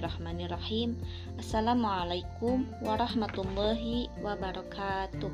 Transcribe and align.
Bismillahirrahmanirrahim. 0.00 0.96
Assalamualaikum 1.36 2.64
warahmatullahi 2.80 4.08
wabarakatuh. 4.24 5.28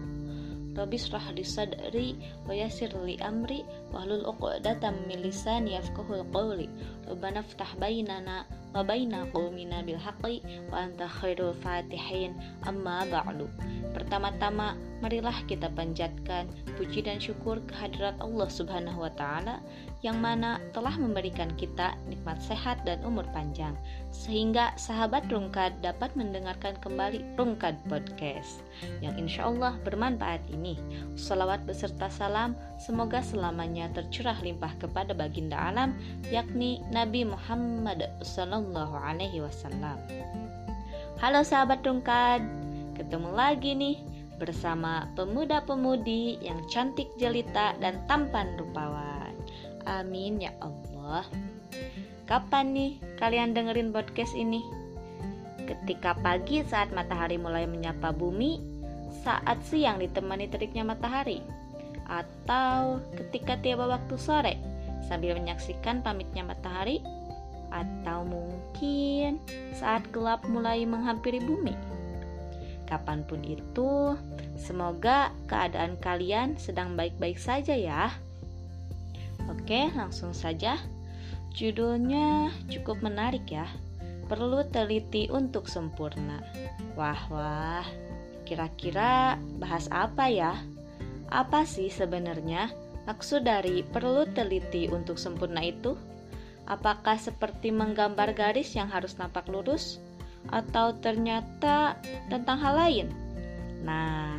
Rabbi 0.75 0.99
srah 0.99 1.23
li 1.39 1.47
sadri 1.47 2.19
wa 2.43 2.51
yassir 2.51 2.91
li 3.07 3.15
amri 3.23 3.63
wahlul 3.95 4.27
'uqdatam 4.27 5.07
min 5.07 5.23
lisani 5.23 5.79
yafqahul 5.79 6.27
qawli. 6.35 6.67
Rabbana 7.07 7.47
ftah 7.47 7.79
bainana 7.79 8.43
wa 8.75 8.83
baina 8.83 9.31
qaumina 9.31 9.87
bil 9.87 10.03
haqqi 10.03 10.43
wa 10.67 10.83
anta 10.83 11.07
khairul 11.07 11.55
fatihin. 11.63 12.35
Amma 12.67 13.07
ba'du. 13.07 13.47
Pertama-tama 13.95 14.75
marilah 15.05 15.35
kita 15.45 15.69
panjatkan 15.77 16.49
puji 16.81 17.05
dan 17.05 17.21
syukur 17.21 17.61
kehadirat 17.69 18.17
Allah 18.21 18.49
Subhanahu 18.49 19.05
wa 19.05 19.13
taala 19.13 19.61
yang 20.01 20.17
mana 20.21 20.57
telah 20.73 20.93
memberikan 20.97 21.53
kita 21.61 21.93
nikmat 22.09 22.41
sehat 22.41 22.81
dan 22.89 23.01
umur 23.05 23.25
panjang 23.37 23.77
sehingga 24.09 24.73
sahabat 24.81 25.29
Rungkad 25.29 25.85
dapat 25.85 26.13
mendengarkan 26.17 26.81
kembali 26.81 27.37
Rungkad 27.37 27.77
Podcast 27.93 28.65
yang 29.05 29.13
insya 29.21 29.49
Allah 29.49 29.77
bermanfaat 29.85 30.41
ini. 30.49 30.81
Salawat 31.17 31.65
beserta 31.69 32.09
salam 32.09 32.57
semoga 32.81 33.21
selamanya 33.21 33.93
tercurah 33.93 34.37
limpah 34.41 34.73
kepada 34.81 35.13
baginda 35.13 35.57
alam 35.57 35.93
yakni 36.33 36.81
Nabi 36.89 37.29
Muhammad 37.29 38.09
Sallallahu 38.25 38.97
Alaihi 38.97 39.45
Wasallam. 39.45 40.01
Halo 41.17 41.41
sahabat 41.41 41.81
Rungkad, 41.85 42.45
ketemu 42.97 43.33
lagi 43.33 43.73
nih 43.73 44.16
bersama 44.37 45.09
pemuda-pemudi 45.17 46.41
yang 46.45 46.61
cantik 46.69 47.09
jelita 47.17 47.77
dan 47.81 48.01
tampan 48.09 48.57
rupawan. 48.61 49.33
Amin 49.87 50.43
ya 50.43 50.53
Allah. 50.61 51.25
Kapan 52.27 52.75
nih 52.75 52.93
kalian 53.23 53.55
dengerin 53.55 53.95
podcast 53.95 54.35
ini? 54.35 54.61
Ketika 55.67 56.15
pagi 56.19 56.63
saat 56.67 56.91
matahari 56.91 57.39
mulai 57.39 57.67
menyapa 57.67 58.11
bumi, 58.11 58.59
saat 59.23 59.59
siang 59.67 59.99
ditemani 59.99 60.51
teriknya 60.51 60.83
matahari, 60.87 61.43
atau 62.07 63.03
ketika 63.19 63.59
tiba 63.59 63.87
waktu 63.87 64.15
sore 64.15 64.55
sambil 65.07 65.39
menyaksikan 65.39 66.03
pamitnya 66.03 66.47
matahari, 66.47 67.03
atau 67.71 68.23
mungkin 68.27 69.43
saat 69.75 70.07
gelap 70.15 70.43
mulai 70.47 70.87
menghampiri 70.87 71.43
bumi. 71.43 71.75
Kapan 72.87 73.27
pun 73.27 73.43
itu, 73.43 74.15
semoga 74.55 75.35
keadaan 75.51 75.99
kalian 75.99 76.55
sedang 76.55 76.95
baik-baik 76.95 77.35
saja 77.35 77.75
ya. 77.75 78.15
Oke, 79.51 79.91
langsung 79.95 80.31
saja. 80.31 80.79
Judulnya 81.55 82.55
cukup 82.71 83.03
menarik 83.03 83.51
ya. 83.51 83.67
Perlu 84.31 84.67
teliti 84.71 85.27
untuk 85.31 85.67
sempurna. 85.67 86.43
Wah, 86.95 87.23
wah. 87.31 87.87
Kira-kira 88.47 89.39
bahas 89.59 89.91
apa 89.91 90.31
ya? 90.31 90.55
Apa 91.27 91.67
sih 91.67 91.91
sebenarnya 91.91 92.71
maksud 93.07 93.43
dari 93.43 93.83
perlu 93.83 94.31
teliti 94.31 94.87
untuk 94.87 95.19
sempurna 95.19 95.63
itu? 95.63 95.99
Apakah 96.67 97.19
seperti 97.19 97.71
menggambar 97.71 98.35
garis 98.35 98.75
yang 98.75 98.91
harus 98.91 99.19
nampak 99.19 99.47
lurus? 99.47 100.03
Atau 100.51 100.99
ternyata 101.03 101.99
tentang 102.31 102.59
hal 102.61 102.75
lain? 102.77 103.07
Nah, 103.83 104.39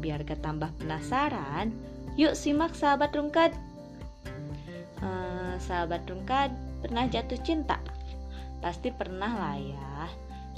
biar 0.00 0.24
gak 0.24 0.44
tambah 0.44 0.70
penasaran, 0.80 1.72
yuk 2.16 2.36
simak 2.36 2.72
sahabat 2.76 3.12
rungkat 3.16 3.52
sahabat 5.58 6.04
Rungkad 6.06 6.52
pernah 6.84 7.08
jatuh 7.08 7.40
cinta? 7.42 7.80
Pasti 8.60 8.92
pernah 8.92 9.32
lah 9.32 9.58
ya. 9.58 9.98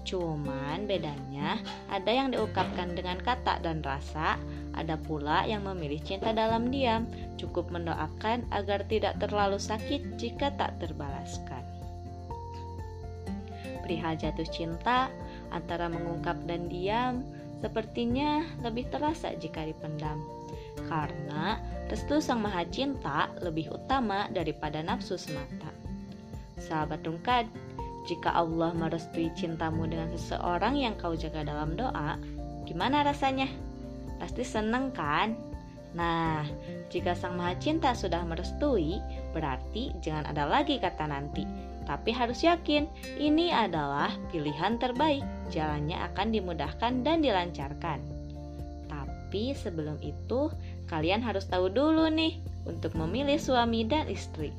Cuman 0.04 0.88
bedanya 0.88 1.60
ada 1.92 2.08
yang 2.08 2.32
diungkapkan 2.32 2.96
dengan 2.96 3.20
kata 3.20 3.60
dan 3.60 3.84
rasa, 3.84 4.40
ada 4.72 4.96
pula 4.96 5.44
yang 5.44 5.68
memilih 5.68 6.00
cinta 6.00 6.32
dalam 6.32 6.72
diam, 6.72 7.04
cukup 7.36 7.68
mendoakan 7.68 8.48
agar 8.48 8.88
tidak 8.88 9.20
terlalu 9.20 9.60
sakit 9.60 10.16
jika 10.16 10.48
tak 10.56 10.80
terbalaskan. 10.80 11.57
Perihal 13.88 14.20
jatuh 14.20 14.44
cinta 14.44 15.08
antara 15.48 15.88
mengungkap 15.88 16.44
dan 16.44 16.68
diam, 16.68 17.24
sepertinya 17.64 18.44
lebih 18.60 18.84
terasa 18.92 19.32
jika 19.32 19.64
dipendam. 19.64 20.20
Karena 20.92 21.56
restu 21.88 22.20
Sang 22.20 22.44
Maha 22.44 22.68
Cinta 22.68 23.32
lebih 23.40 23.72
utama 23.72 24.28
daripada 24.28 24.84
nafsu 24.84 25.16
semata. 25.16 25.72
Sahabat 26.60 27.00
Rungkad, 27.00 27.48
jika 28.04 28.36
Allah 28.36 28.76
merestui 28.76 29.32
cintamu 29.32 29.88
dengan 29.88 30.12
seseorang 30.12 30.76
yang 30.76 30.92
kau 31.00 31.16
jaga 31.16 31.48
dalam 31.48 31.72
doa, 31.72 32.20
gimana 32.68 33.00
rasanya? 33.08 33.48
Pasti 34.20 34.44
seneng 34.44 34.92
kan? 34.92 35.32
Nah, 35.96 36.44
jika 36.92 37.16
Sang 37.16 37.40
Maha 37.40 37.56
Cinta 37.56 37.96
sudah 37.96 38.20
merestui, 38.28 39.00
berarti 39.32 39.96
jangan 40.04 40.28
ada 40.28 40.44
lagi 40.44 40.76
kata 40.76 41.08
nanti. 41.08 41.67
Tapi 41.88 42.12
harus 42.12 42.44
yakin, 42.44 42.84
ini 43.16 43.48
adalah 43.48 44.12
pilihan 44.28 44.76
terbaik. 44.76 45.24
Jalannya 45.48 45.96
akan 46.12 46.28
dimudahkan 46.36 47.00
dan 47.00 47.24
dilancarkan. 47.24 48.04
Tapi 48.92 49.56
sebelum 49.56 49.96
itu, 50.04 50.52
kalian 50.92 51.24
harus 51.24 51.48
tahu 51.48 51.72
dulu 51.72 52.12
nih 52.12 52.36
untuk 52.68 52.92
memilih 52.92 53.40
suami 53.40 53.88
dan 53.88 54.04
istri. 54.12 54.52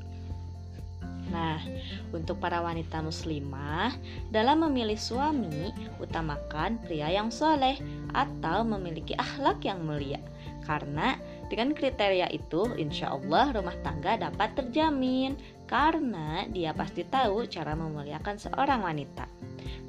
Nah, 1.30 1.62
untuk 2.10 2.42
para 2.42 2.58
wanita 2.58 2.98
muslimah, 2.98 3.94
dalam 4.34 4.66
memilih 4.66 4.98
suami, 4.98 5.70
utamakan 6.02 6.82
pria 6.82 7.06
yang 7.14 7.30
soleh 7.30 7.78
atau 8.10 8.66
memiliki 8.66 9.14
akhlak 9.14 9.62
yang 9.62 9.86
mulia. 9.86 10.18
Karena 10.66 11.14
dengan 11.50 11.74
kriteria 11.74 12.30
itu, 12.30 12.70
insya 12.78 13.10
Allah 13.10 13.50
rumah 13.50 13.74
tangga 13.82 14.14
dapat 14.14 14.54
terjamin 14.54 15.34
karena 15.66 16.46
dia 16.46 16.70
pasti 16.70 17.02
tahu 17.02 17.50
cara 17.50 17.74
memuliakan 17.74 18.38
seorang 18.38 18.86
wanita. 18.86 19.26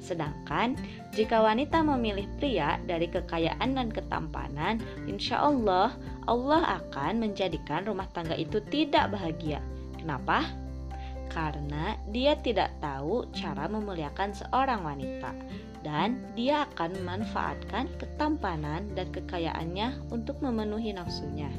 Sedangkan 0.02 0.74
jika 1.14 1.38
wanita 1.38 1.86
memilih 1.86 2.26
pria 2.42 2.82
dari 2.82 3.06
kekayaan 3.06 3.78
dan 3.78 3.94
ketampanan, 3.94 4.82
insya 5.06 5.38
Allah 5.38 5.94
Allah 6.26 6.82
akan 6.82 7.22
menjadikan 7.22 7.86
rumah 7.86 8.10
tangga 8.10 8.34
itu 8.34 8.58
tidak 8.66 9.14
bahagia. 9.14 9.62
Kenapa? 9.94 10.42
Karena 11.30 11.94
dia 12.10 12.34
tidak 12.42 12.74
tahu 12.82 13.30
cara 13.30 13.70
memuliakan 13.70 14.34
seorang 14.34 14.82
wanita 14.82 15.30
dan 15.82 16.22
dia 16.38 16.66
akan 16.70 16.94
memanfaatkan 17.02 17.90
ketampanan 17.98 18.86
dan 18.94 19.10
kekayaannya 19.10 19.98
untuk 20.14 20.38
memenuhi 20.38 20.94
nafsunya. 20.94 21.50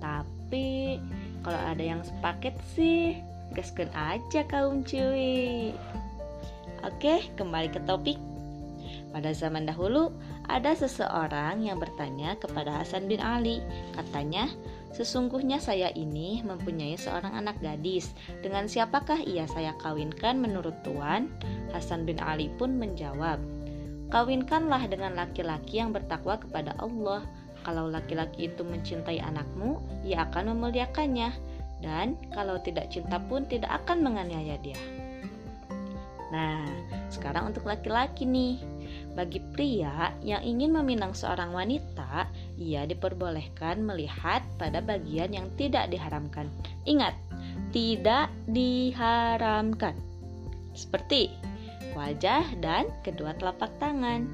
Tapi 0.00 1.00
kalau 1.44 1.60
ada 1.60 1.84
yang 1.84 2.00
sepaket 2.02 2.56
sih, 2.72 3.20
gaskan 3.52 3.92
aja 3.92 4.44
kaum 4.48 4.82
cuy. 4.82 5.72
Oke, 6.84 7.28
kembali 7.36 7.68
ke 7.72 7.80
topik. 7.84 8.18
Pada 9.16 9.32
zaman 9.32 9.64
dahulu, 9.64 10.12
ada 10.44 10.76
seseorang 10.76 11.64
yang 11.64 11.80
bertanya 11.80 12.36
kepada 12.36 12.84
Hasan 12.84 13.08
bin 13.08 13.16
Ali. 13.16 13.64
Katanya, 13.96 14.44
sesungguhnya 14.92 15.56
saya 15.56 15.88
ini 15.96 16.44
mempunyai 16.44 17.00
seorang 17.00 17.32
anak 17.32 17.56
gadis. 17.64 18.12
Dengan 18.44 18.68
siapakah 18.68 19.24
ia 19.24 19.48
saya 19.48 19.72
kawinkan 19.80 20.36
menurut 20.36 20.76
Tuan? 20.84 21.32
Hasan 21.72 22.04
bin 22.04 22.20
Ali 22.20 22.52
pun 22.60 22.76
menjawab, 22.76 23.40
Kawinkanlah 24.12 24.84
dengan 24.84 25.16
laki-laki 25.16 25.80
yang 25.80 25.96
bertakwa 25.96 26.36
kepada 26.36 26.76
Allah. 26.76 27.24
Kalau 27.64 27.88
laki-laki 27.88 28.52
itu 28.52 28.68
mencintai 28.68 29.24
anakmu, 29.24 29.80
ia 30.04 30.28
akan 30.28 30.52
memuliakannya. 30.52 31.32
Dan 31.80 32.20
kalau 32.36 32.60
tidak 32.60 32.92
cinta 32.92 33.16
pun 33.16 33.48
tidak 33.48 33.72
akan 33.80 34.04
menganiaya 34.04 34.60
dia. 34.60 34.78
Nah, 36.30 36.68
sekarang 37.10 37.50
untuk 37.50 37.66
laki-laki 37.66 38.28
nih. 38.28 38.75
Bagi 39.16 39.40
pria 39.56 40.12
yang 40.20 40.44
ingin 40.44 40.76
meminang 40.76 41.16
seorang 41.16 41.56
wanita, 41.56 42.28
ia 42.60 42.84
diperbolehkan 42.84 43.80
melihat 43.80 44.44
pada 44.60 44.84
bagian 44.84 45.32
yang 45.32 45.48
tidak 45.56 45.88
diharamkan. 45.88 46.52
Ingat, 46.84 47.16
tidak 47.72 48.28
diharamkan. 48.44 49.96
Seperti 50.76 51.32
wajah 51.96 52.44
dan 52.60 52.92
kedua 53.00 53.32
telapak 53.40 53.72
tangan. 53.80 54.28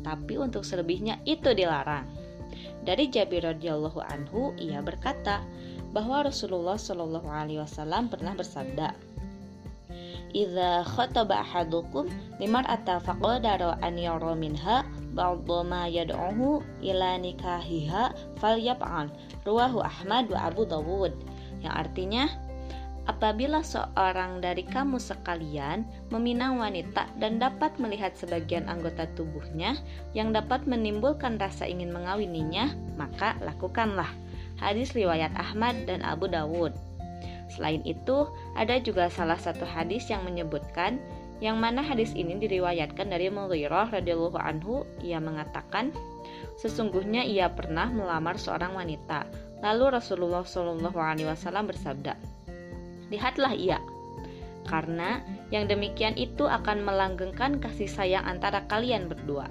Tapi 0.00 0.40
untuk 0.40 0.64
selebihnya 0.64 1.20
itu 1.28 1.52
dilarang. 1.52 2.08
Dari 2.82 3.06
Jabir 3.12 3.46
radhiyallahu 3.46 4.00
anhu 4.02 4.50
ia 4.58 4.82
berkata 4.82 5.44
bahwa 5.92 6.26
Rasulullah 6.26 6.74
shallallahu 6.74 7.28
alaihi 7.28 7.60
wasallam 7.62 8.08
pernah 8.10 8.34
bersabda, 8.34 9.11
idza 10.32 10.84
khataba 10.88 11.44
ahadukum 11.44 12.08
limar'ata 12.40 13.00
faqadara 13.00 13.76
an 13.84 14.00
yara 14.00 14.32
minha 14.32 14.84
ba'dha 15.12 15.58
ma 15.64 15.84
yad'uhu 15.88 16.64
ila 16.80 17.20
nikahiha 17.20 18.16
falyaf'al 18.40 19.12
ruwahu 19.44 19.84
Ahmad 19.84 20.32
wa 20.32 20.48
Abu 20.48 20.64
Dawud 20.64 21.12
yang 21.60 21.74
artinya 21.76 22.26
apabila 23.06 23.66
seorang 23.66 24.38
dari 24.38 24.62
kamu 24.62 24.98
sekalian 24.98 25.82
meminang 26.14 26.62
wanita 26.62 27.10
dan 27.18 27.42
dapat 27.42 27.74
melihat 27.82 28.14
sebagian 28.14 28.70
anggota 28.70 29.10
tubuhnya 29.18 29.74
yang 30.14 30.30
dapat 30.30 30.62
menimbulkan 30.70 31.38
rasa 31.38 31.66
ingin 31.66 31.90
mengawininya, 31.90 32.74
maka 32.94 33.34
lakukanlah. 33.42 34.08
Hadis 34.62 34.94
riwayat 34.94 35.34
Ahmad 35.34 35.90
dan 35.90 36.06
Abu 36.06 36.30
Dawud. 36.30 36.70
Selain 37.52 37.84
itu, 37.84 38.28
ada 38.56 38.80
juga 38.80 39.12
salah 39.12 39.36
satu 39.36 39.68
hadis 39.68 40.08
yang 40.08 40.24
menyebutkan 40.24 40.96
yang 41.42 41.58
mana 41.58 41.82
hadis 41.82 42.14
ini 42.14 42.38
diriwayatkan 42.38 43.10
dari 43.10 43.26
Mughirah 43.26 43.90
radhiyallahu 43.90 44.38
anhu 44.38 44.86
ia 45.02 45.18
mengatakan 45.18 45.90
sesungguhnya 46.54 47.26
ia 47.26 47.50
pernah 47.50 47.90
melamar 47.90 48.38
seorang 48.38 48.78
wanita 48.78 49.26
lalu 49.58 49.90
Rasulullah 49.90 50.46
shallallahu 50.46 50.94
alaihi 50.94 51.26
wasallam 51.26 51.66
bersabda 51.66 52.14
lihatlah 53.10 53.58
ia 53.58 53.82
karena 54.70 55.18
yang 55.50 55.66
demikian 55.66 56.14
itu 56.14 56.46
akan 56.46 56.86
melanggengkan 56.86 57.58
kasih 57.58 57.90
sayang 57.90 58.22
antara 58.22 58.62
kalian 58.70 59.10
berdua 59.10 59.50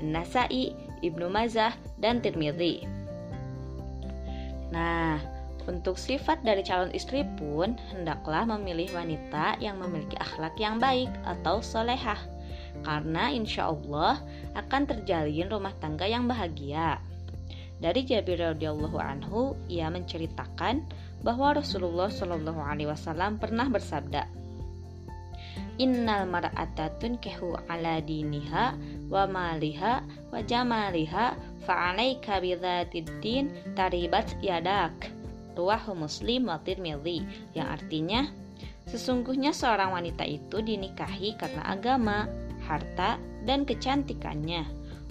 Nasai, 0.00 0.76
Ibnu 1.00 1.32
Mazah, 1.32 1.72
dan 1.96 2.20
Tirmidzi. 2.20 2.84
Nah, 4.72 5.16
untuk 5.66 5.98
sifat 5.98 6.40
dari 6.46 6.62
calon 6.62 6.94
istri 6.94 7.26
pun 7.36 7.74
hendaklah 7.90 8.46
memilih 8.46 8.90
wanita 8.94 9.58
yang 9.58 9.82
memiliki 9.82 10.14
akhlak 10.18 10.54
yang 10.58 10.78
baik 10.78 11.10
atau 11.26 11.58
solehah 11.58 12.18
karena 12.86 13.32
insya 13.32 13.72
Allah 13.72 14.20
akan 14.54 14.82
terjalin 14.86 15.48
rumah 15.48 15.72
tangga 15.82 16.04
yang 16.04 16.28
bahagia. 16.28 17.00
Dari 17.76 18.08
Jabir 18.08 18.40
radhiyallahu 18.40 18.96
anhu, 18.96 19.52
ia 19.68 19.92
menceritakan 19.92 20.80
bahwa 21.20 21.60
Rasulullah 21.60 22.08
Shallallahu 22.08 22.56
alaihi 22.56 22.88
wasallam 22.88 23.36
pernah 23.36 23.68
bersabda, 23.68 24.24
Innal 25.76 26.24
mar'ata 26.24 26.88
tunkihu 26.96 27.52
ala 27.68 28.00
diniha 28.00 28.72
wa 29.12 29.28
maliha 29.28 30.00
wa 30.32 30.40
jamaliha 30.40 31.36
fa'alaika 31.68 32.40
bidzatid 32.40 33.12
din 33.20 33.52
taribat 33.76 34.40
yadak. 34.40 35.15
Ruwahu 35.56 35.96
Muslim 35.96 36.52
wa 36.52 36.60
Tirmidzi 36.60 37.24
yang 37.56 37.72
artinya 37.72 38.28
sesungguhnya 38.86 39.50
seorang 39.50 39.96
wanita 39.96 40.22
itu 40.22 40.62
dinikahi 40.62 41.34
karena 41.40 41.64
agama, 41.66 42.30
harta, 42.68 43.18
dan 43.48 43.66
kecantikannya. 43.66 44.62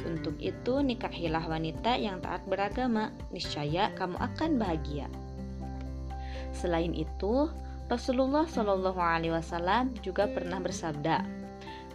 Untuk 0.06 0.38
itu 0.38 0.86
nikahilah 0.86 1.50
wanita 1.50 1.97
yang 1.97 2.21
taat 2.21 2.45
beragama, 2.45 3.09
niscaya 3.33 3.89
kamu 3.97 4.15
akan 4.21 4.62
bahagia. 4.62 5.09
Selain 6.53 6.94
itu, 6.94 7.50
Rasulullah 7.89 8.45
Shallallahu 8.45 9.01
Alaihi 9.01 9.33
Wasallam 9.33 9.97
juga 10.06 10.30
pernah 10.30 10.62
bersabda, 10.62 11.25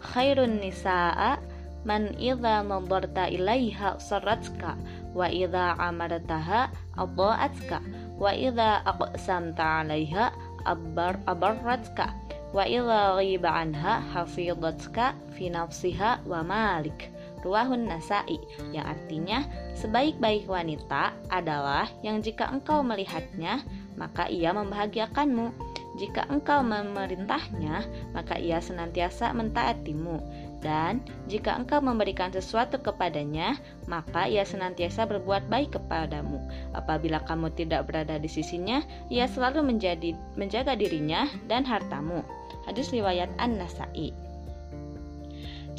"Khairun 0.02 0.58
nisaa 0.58 1.38
man 1.82 2.12
idza 2.20 2.61
nadarta 2.61 3.31
ilaiha 3.31 3.97
saratka 3.97 4.76
wa 5.17 5.26
idza 5.32 5.81
amartaha 5.81 6.69
adha'atka 6.99 7.81
wa 8.21 8.31
idza 8.37 8.85
aqsamta 8.85 9.83
'alaiha 9.83 10.31
abar 10.69 11.17
abarratka 11.25 12.13
wa 12.53 12.69
idza 12.69 13.17
ghiba 13.17 13.51
anha 13.51 14.05
hafidhatka 14.13 15.17
fi 15.35 15.49
nafsiha 15.49 16.23
wa 16.29 16.45
malik." 16.45 17.09
Ruahun 17.41 17.89
Nasai 17.89 18.37
yang 18.77 18.85
artinya 18.85 19.49
sebaik-baik 19.73 20.45
wanita 20.45 21.17
adalah 21.33 21.89
yang 22.05 22.21
jika 22.21 22.53
engkau 22.53 22.85
melihatnya 22.85 23.65
maka 23.97 24.29
ia 24.29 24.53
membahagiakanmu. 24.57 25.53
Jika 26.01 26.25
engkau 26.33 26.65
memerintahnya, 26.65 27.85
maka 28.17 28.41
ia 28.41 28.57
senantiasa 28.63 29.37
mentaatimu. 29.37 30.17
Dan 30.61 31.01
jika 31.25 31.57
engkau 31.57 31.81
memberikan 31.81 32.29
sesuatu 32.29 32.77
kepadanya, 32.77 33.57
maka 33.89 34.29
ia 34.29 34.45
senantiasa 34.45 35.09
berbuat 35.09 35.49
baik 35.49 35.81
kepadamu. 35.81 36.37
Apabila 36.77 37.25
kamu 37.25 37.49
tidak 37.57 37.89
berada 37.89 38.21
di 38.21 38.29
sisinya, 38.29 38.85
ia 39.09 39.25
selalu 39.25 39.65
menjadi 39.65 40.12
menjaga 40.37 40.77
dirinya 40.77 41.33
dan 41.49 41.65
hartamu. 41.65 42.21
Hadis 42.69 42.93
riwayat 42.93 43.33
An-Nasai. 43.41 44.12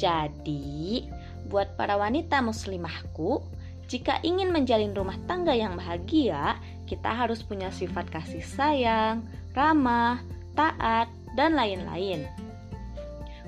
Jadi, 0.02 1.06
buat 1.46 1.78
para 1.78 1.94
wanita 1.94 2.42
muslimahku, 2.42 3.38
jika 3.86 4.18
ingin 4.26 4.50
menjalin 4.50 4.90
rumah 4.98 5.14
tangga 5.30 5.54
yang 5.54 5.78
bahagia, 5.78 6.58
kita 6.90 7.06
harus 7.06 7.38
punya 7.46 7.70
sifat 7.70 8.10
kasih 8.10 8.42
sayang, 8.42 9.22
ramah, 9.54 10.18
taat, 10.58 11.06
dan 11.38 11.54
lain-lain. 11.54 12.26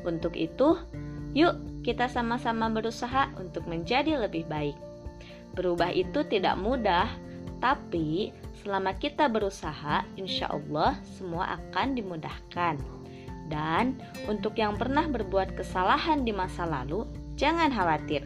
Untuk 0.05 0.37
itu, 0.37 0.77
yuk 1.35 1.85
kita 1.85 2.09
sama-sama 2.09 2.73
berusaha 2.73 3.29
untuk 3.37 3.69
menjadi 3.69 4.17
lebih 4.17 4.49
baik. 4.49 4.79
Berubah 5.53 5.93
itu 5.93 6.25
tidak 6.27 6.57
mudah, 6.59 7.07
tapi 7.61 8.33
selama 8.65 8.97
kita 8.97 9.29
berusaha, 9.29 10.03
insya 10.17 10.51
Allah 10.51 10.99
semua 11.05 11.61
akan 11.61 11.95
dimudahkan. 11.95 12.81
Dan 13.53 14.01
untuk 14.25 14.57
yang 14.57 14.81
pernah 14.81 15.05
berbuat 15.05 15.53
kesalahan 15.53 16.25
di 16.25 16.33
masa 16.33 16.65
lalu, 16.65 17.05
jangan 17.37 17.69
khawatir. 17.69 18.25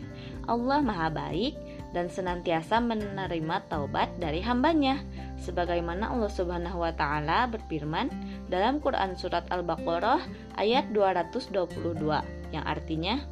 Allah 0.49 0.81
Maha 0.81 1.12
Baik 1.12 1.58
dan 1.93 2.08
senantiasa 2.08 2.81
menerima 2.81 3.69
taubat 3.69 4.12
dari 4.16 4.40
hambanya 4.40 5.00
sebagaimana 5.40 6.12
Allah 6.12 6.32
Subhanahu 6.32 6.84
wa 6.84 6.93
taala 6.93 7.49
berfirman 7.49 8.08
dalam 8.49 8.81
Quran 8.81 9.16
surat 9.16 9.44
Al-Baqarah 9.49 10.20
ayat 10.60 10.93
222 10.93 12.38
yang 12.54 12.64
artinya 12.64 13.22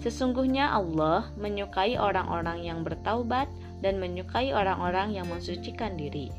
sesungguhnya 0.00 0.72
Allah 0.72 1.28
menyukai 1.36 1.96
orang-orang 2.00 2.64
yang 2.64 2.80
bertaubat 2.84 3.48
dan 3.84 4.00
menyukai 4.00 4.52
orang-orang 4.52 5.16
yang 5.16 5.28
mensucikan 5.28 5.96
diri. 5.96 6.32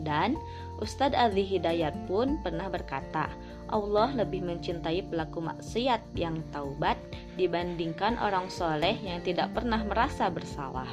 Dan 0.00 0.36
Ustadz 0.80 1.16
Ali 1.16 1.44
Hidayat 1.44 1.92
pun 2.08 2.40
pernah 2.40 2.72
berkata, 2.72 3.28
Allah 3.68 4.08
lebih 4.16 4.40
mencintai 4.40 5.12
pelaku 5.12 5.44
maksiat 5.44 6.00
yang 6.16 6.40
taubat 6.50 6.96
dibandingkan 7.36 8.16
orang 8.16 8.48
soleh 8.48 8.96
yang 9.04 9.20
tidak 9.20 9.52
pernah 9.52 9.84
merasa 9.84 10.32
bersalah. 10.32 10.88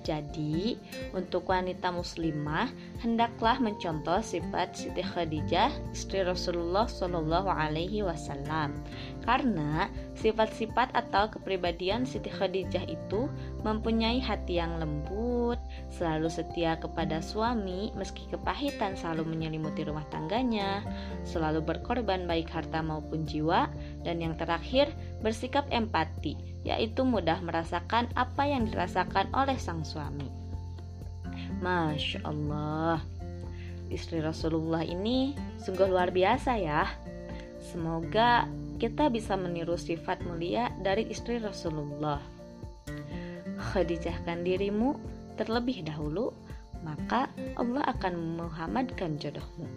Jadi, 0.00 0.80
untuk 1.12 1.52
wanita 1.52 1.92
muslimah 1.92 2.72
hendaklah 3.04 3.60
mencontoh 3.60 4.24
sifat 4.24 4.72
Siti 4.72 5.04
Khadijah, 5.04 5.68
istri 5.92 6.24
Rasulullah 6.24 6.88
Shallallahu 6.88 7.52
Alaihi 7.52 8.00
Wasallam, 8.00 8.80
karena 9.28 9.92
sifat-sifat 10.16 10.96
atau 10.96 11.28
kepribadian 11.28 12.08
Siti 12.08 12.32
Khadijah 12.32 12.88
itu 12.88 13.28
mempunyai 13.60 14.24
hati 14.24 14.56
yang 14.56 14.80
lembut, 14.80 15.60
selalu 15.92 16.32
setia 16.32 16.80
kepada 16.80 17.20
suami 17.20 17.92
meski 17.92 18.24
kepahitan 18.32 18.96
selalu 18.96 19.36
menyelimuti 19.36 19.84
rumah 19.84 20.08
tangganya, 20.08 20.80
selalu 21.28 21.60
berkorban 21.60 22.24
baik 22.24 22.48
harta 22.48 22.80
maupun 22.80 23.28
jiwa, 23.28 23.68
dan 24.00 24.24
yang 24.24 24.32
terakhir 24.40 24.88
bersikap 25.20 25.68
empati 25.68 26.49
yaitu 26.64 27.06
mudah 27.06 27.40
merasakan 27.40 28.08
apa 28.12 28.44
yang 28.44 28.68
dirasakan 28.68 29.32
oleh 29.32 29.56
sang 29.56 29.84
suami. 29.84 30.28
Masya 31.60 32.24
Allah, 32.24 33.00
istri 33.92 34.24
Rasulullah 34.24 34.80
ini 34.80 35.36
sungguh 35.60 35.88
luar 35.88 36.12
biasa 36.12 36.56
ya. 36.56 36.88
Semoga 37.60 38.48
kita 38.80 39.12
bisa 39.12 39.36
meniru 39.36 39.76
sifat 39.76 40.24
mulia 40.24 40.72
dari 40.80 41.04
istri 41.12 41.36
Rasulullah. 41.36 42.20
Khadijahkan 43.60 44.40
dirimu 44.40 44.96
terlebih 45.36 45.84
dahulu, 45.84 46.32
maka 46.80 47.28
Allah 47.60 47.84
akan 47.92 48.40
menghamadkan 48.40 49.20
jodohmu. 49.20 49.68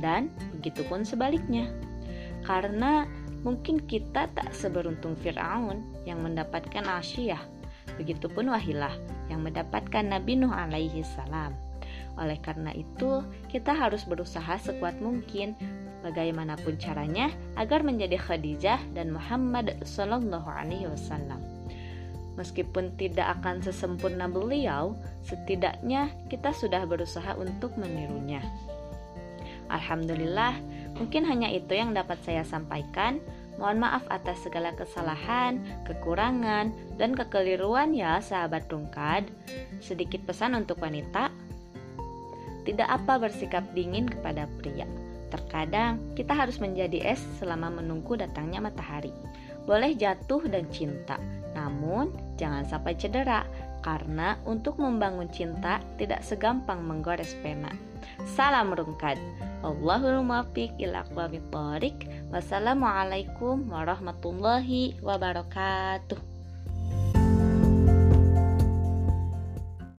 Dan 0.00 0.32
begitupun 0.56 1.04
sebaliknya. 1.04 1.68
Karena 2.42 3.04
Mungkin 3.42 3.90
kita 3.90 4.30
tak 4.30 4.54
seberuntung 4.54 5.18
Fir'aun 5.18 5.82
yang 6.06 6.22
mendapatkan 6.22 6.86
Asyiyah, 6.86 7.42
begitupun 7.98 8.50
Wahilah 8.50 8.94
yang 9.26 9.42
mendapatkan 9.42 10.06
Nabi 10.06 10.38
Nuh 10.38 10.54
alaihi 10.54 11.02
salam. 11.02 11.54
Oleh 12.20 12.38
karena 12.38 12.70
itu, 12.76 13.24
kita 13.48 13.72
harus 13.72 14.04
berusaha 14.04 14.60
sekuat 14.60 15.00
mungkin 15.00 15.56
bagaimanapun 16.04 16.76
caranya 16.76 17.30
agar 17.56 17.86
menjadi 17.86 18.18
Khadijah 18.18 18.82
dan 18.92 19.14
Muhammad 19.14 19.80
Sallallahu 19.86 20.50
Alaihi 20.50 20.90
Wasallam. 20.90 21.40
Meskipun 22.36 22.96
tidak 22.96 23.40
akan 23.40 23.60
sesempurna 23.60 24.26
beliau, 24.26 24.96
setidaknya 25.24 26.10
kita 26.32 26.50
sudah 26.52 26.84
berusaha 26.88 27.36
untuk 27.36 27.76
menirunya. 27.76 28.40
Alhamdulillah, 29.72 30.60
Mungkin 30.96 31.24
hanya 31.24 31.48
itu 31.48 31.72
yang 31.72 31.96
dapat 31.96 32.20
saya 32.24 32.44
sampaikan. 32.44 33.22
Mohon 33.60 33.84
maaf 33.84 34.04
atas 34.08 34.40
segala 34.40 34.72
kesalahan, 34.72 35.60
kekurangan, 35.84 36.72
dan 36.96 37.10
kekeliruan 37.12 37.92
ya 37.92 38.18
sahabat 38.20 38.68
rungkad. 38.68 39.28
Sedikit 39.82 40.24
pesan 40.24 40.56
untuk 40.56 40.80
wanita. 40.80 41.28
Tidak 42.62 42.88
apa 42.88 43.18
bersikap 43.20 43.66
dingin 43.76 44.08
kepada 44.08 44.48
pria. 44.60 44.88
Terkadang 45.28 46.00
kita 46.14 46.32
harus 46.36 46.60
menjadi 46.60 47.12
es 47.16 47.20
selama 47.40 47.72
menunggu 47.72 48.16
datangnya 48.16 48.62
matahari. 48.62 49.12
Boleh 49.64 49.94
jatuh 49.94 50.42
dan 50.46 50.68
cinta, 50.70 51.16
namun 51.54 52.12
jangan 52.36 52.66
sampai 52.66 52.98
cedera 52.98 53.46
karena 53.82 54.38
untuk 54.48 54.78
membangun 54.80 55.28
cinta 55.28 55.82
tidak 55.98 56.24
segampang 56.24 56.80
menggores 56.80 57.36
pena. 57.42 57.70
Salam 58.24 58.72
rungkat. 58.72 59.18
Allahul 59.62 60.26
muwaffiq 60.26 60.74
ila 60.80 61.06
aqwamit 61.06 61.44
Wassalamualaikum 62.32 63.68
warahmatullahi 63.68 64.98
wabarakatuh. 65.04 66.31